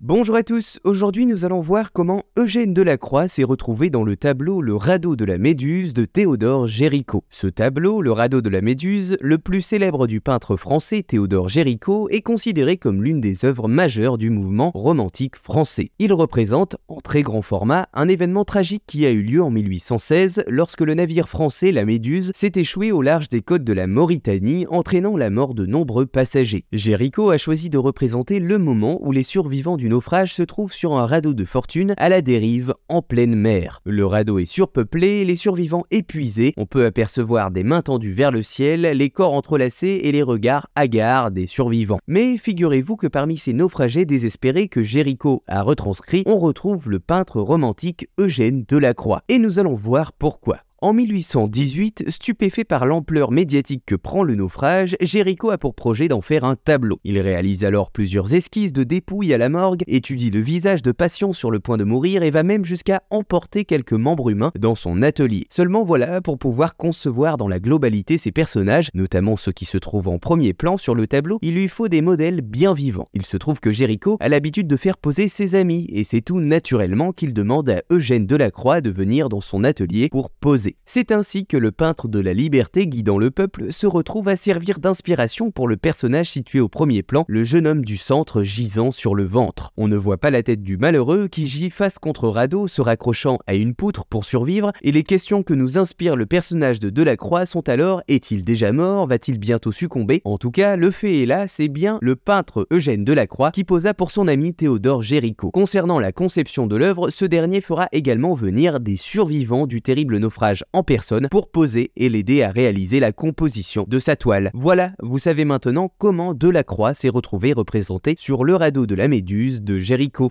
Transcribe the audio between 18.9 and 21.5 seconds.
a eu lieu en 1816 lorsque le navire